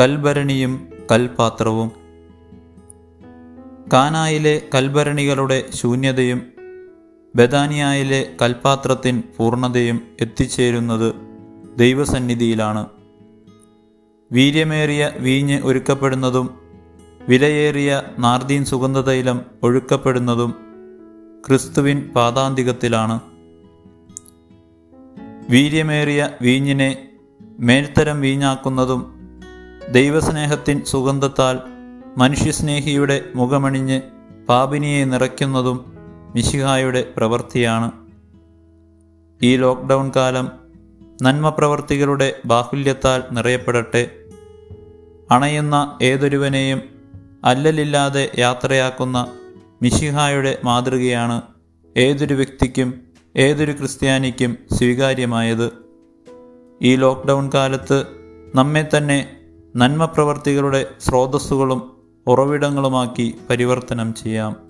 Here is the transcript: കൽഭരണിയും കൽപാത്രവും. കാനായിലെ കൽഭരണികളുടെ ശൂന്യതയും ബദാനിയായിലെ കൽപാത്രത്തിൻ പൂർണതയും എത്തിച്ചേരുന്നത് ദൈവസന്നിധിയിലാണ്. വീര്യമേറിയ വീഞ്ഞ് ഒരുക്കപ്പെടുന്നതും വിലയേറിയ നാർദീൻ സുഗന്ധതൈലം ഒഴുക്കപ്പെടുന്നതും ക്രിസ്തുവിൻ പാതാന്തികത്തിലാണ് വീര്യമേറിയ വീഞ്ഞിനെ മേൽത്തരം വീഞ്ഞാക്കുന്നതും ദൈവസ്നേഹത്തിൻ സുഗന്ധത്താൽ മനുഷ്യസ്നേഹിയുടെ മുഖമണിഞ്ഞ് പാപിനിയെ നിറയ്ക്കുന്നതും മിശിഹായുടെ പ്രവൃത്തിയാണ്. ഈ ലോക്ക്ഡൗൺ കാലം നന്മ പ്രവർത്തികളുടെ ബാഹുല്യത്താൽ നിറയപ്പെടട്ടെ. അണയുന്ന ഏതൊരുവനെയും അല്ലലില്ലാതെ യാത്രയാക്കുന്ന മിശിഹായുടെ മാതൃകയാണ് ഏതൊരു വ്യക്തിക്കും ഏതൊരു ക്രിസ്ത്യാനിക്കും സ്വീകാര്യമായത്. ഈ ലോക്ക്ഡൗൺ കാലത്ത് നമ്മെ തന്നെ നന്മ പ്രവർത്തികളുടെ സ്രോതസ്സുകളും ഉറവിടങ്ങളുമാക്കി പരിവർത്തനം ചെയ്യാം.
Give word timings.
കൽഭരണിയും 0.00 0.88
കൽപാത്രവും. 1.12 1.92
കാനായിലെ 3.92 4.62
കൽഭരണികളുടെ 4.74 5.68
ശൂന്യതയും 5.74 6.46
ബദാനിയായിലെ 7.36 8.36
കൽപാത്രത്തിൻ 8.42 9.22
പൂർണതയും 9.36 10.02
എത്തിച്ചേരുന്നത് 10.20 11.14
ദൈവസന്നിധിയിലാണ്. 11.78 12.86
വീര്യമേറിയ 14.32 15.10
വീഞ്ഞ് 15.18 15.60
ഒരുക്കപ്പെടുന്നതും 15.62 16.58
വിലയേറിയ 17.28 18.02
നാർദീൻ 18.18 18.64
സുഗന്ധതൈലം 18.64 19.40
ഒഴുക്കപ്പെടുന്നതും 19.62 20.54
ക്രിസ്തുവിൻ 21.48 22.10
പാതാന്തികത്തിലാണ് 22.16 23.20
വീര്യമേറിയ 25.50 26.30
വീഞ്ഞിനെ 26.42 27.08
മേൽത്തരം 27.58 28.20
വീഞ്ഞാക്കുന്നതും 28.20 29.15
ദൈവസ്നേഹത്തിൻ 29.92 30.84
സുഗന്ധത്താൽ 30.84 31.58
മനുഷ്യസ്നേഹിയുടെ 32.18 33.24
മുഖമണിഞ്ഞ് 33.34 34.02
പാപിനിയെ 34.48 35.04
നിറയ്ക്കുന്നതും 35.04 35.92
മിശിഹായുടെ 36.34 37.12
പ്രവൃത്തിയാണ്. 37.16 37.90
ഈ 39.42 39.56
ലോക്ക്ഡൗൺ 39.56 40.12
കാലം 40.16 40.50
നന്മ 41.22 41.48
പ്രവർത്തികളുടെ 41.48 42.38
ബാഹുല്യത്താൽ 42.44 43.22
നിറയപ്പെടട്ടെ. 43.30 44.10
അണയുന്ന 45.30 45.98
ഏതൊരുവനെയും 46.02 46.82
അല്ലലില്ലാതെ 47.44 48.30
യാത്രയാക്കുന്ന 48.38 49.32
മിശിഹായുടെ 49.82 50.58
മാതൃകയാണ് 50.64 51.42
ഏതൊരു 51.96 52.34
വ്യക്തിക്കും 52.34 53.00
ഏതൊരു 53.36 53.72
ക്രിസ്ത്യാനിക്കും 53.72 54.58
സ്വീകാര്യമായത്. 54.72 55.72
ഈ 56.82 56.96
ലോക്ക്ഡൗൺ 56.96 57.50
കാലത്ത് 57.54 58.04
നമ്മെ 58.54 58.88
തന്നെ 58.96 59.35
നന്മ 59.76 60.04
പ്രവർത്തികളുടെ 60.04 60.86
സ്രോതസ്സുകളും 61.00 61.96
ഉറവിടങ്ങളുമാക്കി 62.26 63.34
പരിവർത്തനം 63.50 64.14
ചെയ്യാം. 64.14 64.65